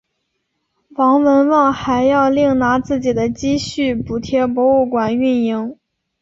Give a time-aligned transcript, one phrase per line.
[0.95, 5.77] 王文旺还要另拿自己的积蓄补贴博物馆运营。